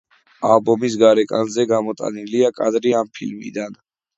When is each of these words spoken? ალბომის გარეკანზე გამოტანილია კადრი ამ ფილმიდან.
ალბომის 0.53 0.95
გარეკანზე 1.03 1.67
გამოტანილია 1.73 2.51
კადრი 2.61 2.95
ამ 3.03 3.13
ფილმიდან. 3.19 3.79